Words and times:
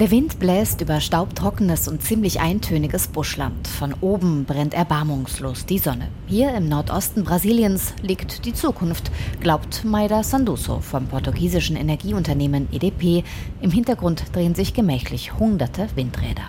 Der 0.00 0.10
Wind 0.10 0.40
bläst 0.40 0.80
über 0.80 1.00
staubtrockenes 1.00 1.86
und 1.86 2.02
ziemlich 2.02 2.40
eintöniges 2.40 3.06
Buschland. 3.06 3.68
Von 3.68 3.94
oben 4.00 4.44
brennt 4.44 4.74
erbarmungslos 4.74 5.66
die 5.66 5.78
Sonne. 5.78 6.08
Hier 6.26 6.52
im 6.52 6.68
Nordosten 6.68 7.22
Brasiliens 7.22 7.94
liegt 8.02 8.44
die 8.44 8.52
Zukunft, 8.52 9.12
glaubt 9.40 9.84
Maida 9.84 10.24
Sanduso 10.24 10.80
vom 10.80 11.06
portugiesischen 11.06 11.76
Energieunternehmen 11.76 12.66
EDP. 12.72 13.22
Im 13.60 13.70
Hintergrund 13.70 14.24
drehen 14.32 14.56
sich 14.56 14.74
gemächlich 14.74 15.38
hunderte 15.38 15.86
Windräder. 15.94 16.42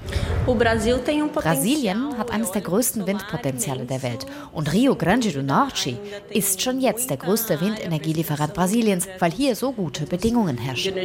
Brasilien 0.48 2.18
hat 2.18 2.32
eines 2.32 2.50
der 2.52 2.62
größten 2.62 3.05
Windpotenziale 3.05 3.86
der 3.86 4.02
Welt. 4.02 4.25
Und 4.54 4.73
Rio 4.73 4.96
Grande 4.96 5.32
do 5.32 5.43
Norte 5.43 6.00
ist 6.32 6.64
schon 6.64 6.82
jetzt 6.82 7.12
der 7.12 7.18
größte 7.18 7.62
Windenergielieferant 7.62 8.55
Brasiliens, 8.55 9.07
weil 9.20 9.32
hier 9.32 9.55
so 9.55 9.71
gute 9.71 10.07
Bedingungen 10.07 10.57
herrschen. 10.57 10.96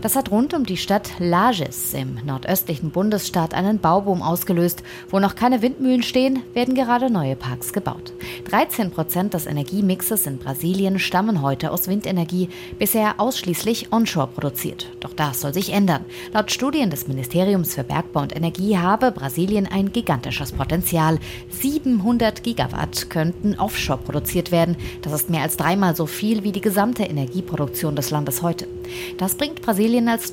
Das 0.00 0.14
hat 0.14 0.30
rund 0.30 0.54
um 0.54 0.64
die 0.64 0.76
Stadt 0.76 0.91
Stadt 0.92 1.12
Lages 1.20 1.94
im 1.94 2.18
nordöstlichen 2.26 2.90
Bundesstaat 2.90 3.54
einen 3.54 3.78
Bauboom 3.78 4.20
ausgelöst. 4.20 4.82
Wo 5.08 5.20
noch 5.20 5.34
keine 5.34 5.62
Windmühlen 5.62 6.02
stehen, 6.02 6.42
werden 6.52 6.74
gerade 6.74 7.08
neue 7.08 7.34
Parks 7.34 7.72
gebaut. 7.72 8.12
13 8.50 8.90
Prozent 8.90 9.32
des 9.32 9.46
Energiemixes 9.46 10.26
in 10.26 10.36
Brasilien 10.36 10.98
stammen 10.98 11.40
heute 11.40 11.70
aus 11.70 11.88
Windenergie, 11.88 12.50
bisher 12.78 13.14
ausschließlich 13.16 13.90
onshore 13.90 14.26
produziert. 14.26 14.86
Doch 15.00 15.14
das 15.14 15.40
soll 15.40 15.54
sich 15.54 15.72
ändern. 15.72 16.04
Laut 16.34 16.50
Studien 16.50 16.90
des 16.90 17.08
Ministeriums 17.08 17.74
für 17.74 17.84
Bergbau 17.84 18.20
und 18.20 18.36
Energie 18.36 18.76
habe 18.76 19.12
Brasilien 19.12 19.66
ein 19.66 19.92
gigantisches 19.92 20.52
Potenzial. 20.52 21.18
700 21.48 22.42
Gigawatt 22.42 23.08
könnten 23.08 23.58
offshore 23.58 24.00
produziert 24.00 24.52
werden. 24.52 24.76
Das 25.00 25.14
ist 25.14 25.30
mehr 25.30 25.40
als 25.40 25.56
dreimal 25.56 25.96
so 25.96 26.04
viel 26.04 26.44
wie 26.44 26.52
die 26.52 26.60
gesamte 26.60 27.04
Energieproduktion 27.04 27.96
des 27.96 28.10
Landes 28.10 28.42
heute. 28.42 28.68
Das 29.16 29.36
bringt 29.36 29.62
Brasilien 29.62 30.10
als 30.10 30.32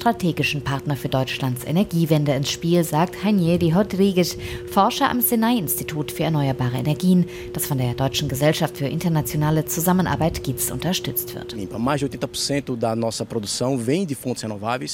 strategischen 0.50 0.64
Partner 0.64 0.96
für 0.96 1.10
Deutschlands 1.10 1.64
Energiewende 1.64 2.34
ins 2.34 2.50
Spiel, 2.50 2.84
sagt 2.84 3.24
Hanieri 3.24 3.72
Rodriguez, 3.72 4.36
Forscher 4.72 5.10
am 5.10 5.22
Senai-Institut 5.22 6.12
für 6.12 6.24
erneuerbare 6.24 6.78
Energien, 6.78 7.26
das 7.54 7.68
von 7.68 7.78
der 7.78 7.94
Deutschen 7.94 8.28
Gesellschaft 8.28 8.78
für 8.78 8.88
internationale 8.88 9.66
Zusammenarbeit 9.66 10.44
GITS 10.44 10.72
unterstützt 10.72 11.36
wird. 11.36 11.56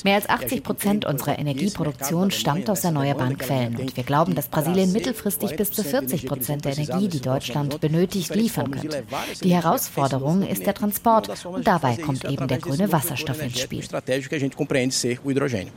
Mehr 0.03 0.15
als 0.15 0.29
80 0.29 0.63
Prozent 0.63 1.05
unserer 1.05 1.39
Energieproduktion 1.39 2.31
stammt 2.31 2.69
aus 2.69 2.83
erneuerbaren 2.83 3.37
Quellen 3.37 3.77
und 3.77 3.95
wir 3.95 4.03
glauben, 4.03 4.35
dass 4.35 4.49
Brasilien 4.49 4.91
mittelfristig 4.91 5.55
bis 5.55 5.71
zu 5.71 5.83
40 5.83 6.25
Prozent 6.27 6.65
der 6.65 6.77
Energie, 6.77 7.07
die 7.07 7.21
Deutschland 7.21 7.79
benötigt, 7.79 8.35
liefern 8.35 8.71
könnte. 8.71 9.03
Die 9.43 9.53
Herausforderung 9.53 10.45
ist 10.45 10.65
der 10.65 10.73
Transport 10.73 11.45
und 11.45 11.65
dabei 11.65 11.95
kommt 11.95 12.25
eben 12.25 12.47
der 12.47 12.57
grüne 12.57 12.91
Wasserstoff 12.91 13.41
ins 13.41 13.59
Spiel. 13.59 13.83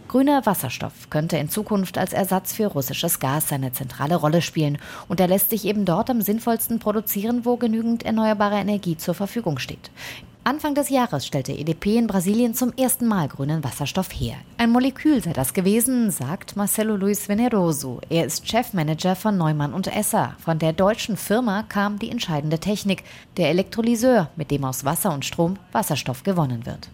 Grüner 0.09 0.47
Wasserstoff 0.47 1.11
könnte 1.11 1.37
in 1.37 1.49
Zukunft 1.49 1.99
als 1.99 2.13
Ersatz 2.13 2.53
für 2.53 2.67
russisches 2.67 3.21
Gas 3.21 3.49
seine 3.49 3.73
zentrale 3.73 4.17
Rolle 4.17 4.43
spielen 4.43 4.79
und 5.09 5.21
er 5.21 5.29
lässt 5.29 5.51
sich 5.51 5.65
eben 5.65 5.85
dort 5.85 6.11
am 6.11 6.23
sinnvollsten 6.23 6.79
produzieren, 6.79 7.45
wo 7.45 7.57
genügend 7.57 8.05
erneuerbare 8.05 8.57
Energie 8.57 8.97
zur 8.97 9.15
Verfügung 9.15 9.59
steht. 9.59 9.91
Anfang 10.45 10.75
des 10.75 10.89
Jahres 10.89 11.27
stellte 11.27 11.53
EDP 11.53 11.99
in 11.99 12.07
Brasilien 12.07 12.55
zum 12.55 12.73
ersten 12.73 13.07
Mal 13.07 13.29
grünen 13.29 13.63
Wasserstoff 13.65 14.09
her. 14.13 14.37
Ein 14.61 14.71
Molekül 14.71 15.23
sei 15.23 15.33
das 15.33 15.55
gewesen, 15.55 16.11
sagt 16.11 16.57
Marcelo 16.57 16.97
Luis 16.97 17.29
Veneroso. 17.29 18.01
Er 18.09 18.27
ist 18.27 18.49
Chefmanager 18.49 19.15
von 19.15 19.37
Neumann 19.37 19.73
und 19.73 19.87
Esser. 19.87 20.35
Von 20.41 20.59
der 20.59 20.73
deutschen 20.73 21.17
Firma 21.17 21.63
kam 21.63 22.01
die 22.01 22.11
entscheidende 22.11 22.59
Technik, 22.59 23.05
der 23.37 23.51
Elektrolyseur, 23.51 24.31
mit 24.35 24.51
dem 24.51 24.65
aus 24.65 24.85
Wasser 24.85 25.15
und 25.15 25.25
Strom 25.25 25.61
Wasserstoff 25.71 26.25
gewonnen 26.25 26.67
wird. 26.67 26.89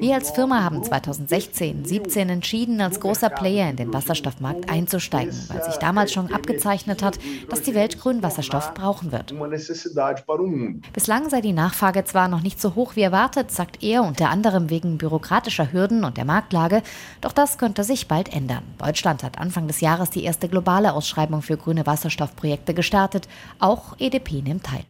Wir 0.00 0.14
als 0.14 0.30
Firma 0.30 0.62
haben 0.62 0.84
2016, 0.84 1.84
17 1.84 2.28
entschieden, 2.28 2.80
als 2.80 3.00
großer 3.00 3.30
Player 3.30 3.70
in 3.70 3.74
den 3.74 3.92
Wasserstoffmarkt 3.92 4.70
einzusteigen, 4.70 5.34
weil 5.48 5.64
sich 5.64 5.76
damals 5.76 6.12
schon 6.12 6.32
abgezeichnet 6.32 7.02
hat, 7.02 7.18
dass 7.48 7.62
die 7.62 7.74
Welt 7.74 7.98
grünen 7.98 8.22
Wasserstoff 8.22 8.72
brauchen 8.74 9.10
wird. 9.10 9.34
Bislang 10.92 11.28
sei 11.28 11.40
die 11.40 11.52
Nachfrage 11.52 12.04
zwar 12.04 12.28
noch 12.28 12.42
nicht 12.42 12.60
so 12.60 12.76
hoch 12.76 12.94
wie 12.94 13.02
erwartet, 13.02 13.50
sagt 13.50 13.82
er, 13.82 14.04
unter 14.04 14.28
anderem 14.58 14.70
wegen 14.70 14.98
bürokratischer 14.98 15.72
Hürden 15.72 16.04
und 16.04 16.16
der 16.16 16.24
Marktlage, 16.24 16.82
doch 17.20 17.32
das 17.32 17.58
könnte 17.58 17.84
sich 17.84 18.08
bald 18.08 18.32
ändern. 18.32 18.62
Deutschland 18.78 19.22
hat 19.22 19.38
Anfang 19.38 19.66
des 19.66 19.80
Jahres 19.80 20.10
die 20.10 20.24
erste 20.24 20.48
globale 20.48 20.92
Ausschreibung 20.92 21.42
für 21.42 21.56
grüne 21.56 21.86
Wasserstoffprojekte 21.86 22.74
gestartet. 22.74 23.28
Auch 23.58 23.94
EDP 23.98 24.42
nimmt 24.42 24.64
teil. 24.64 24.84